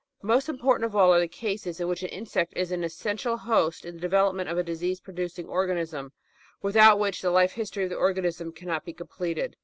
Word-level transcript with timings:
Most 0.23 0.49
important 0.49 0.85
of 0.85 0.95
all 0.95 1.13
are 1.13 1.19
the 1.19 1.27
cases 1.27 1.79
in 1.79 1.87
which 1.87 2.01
an 2.01 2.09
insect 2.09 2.53
is 2.55 2.71
an 2.71 2.83
essential 2.83 3.37
host 3.37 3.85
in 3.85 3.93
the 3.93 3.99
development 4.01 4.49
of 4.49 4.57
a 4.57 4.63
disease 4.63 4.99
producing 4.99 5.45
organism, 5.47 6.11
without 6.59 6.97
which 6.97 7.21
the 7.21 7.29
life 7.29 7.51
history 7.51 7.83
of 7.83 7.91
the 7.91 7.95
organism 7.97 8.51
cannot 8.51 8.83
be 8.83 8.93
completed. 8.93 9.57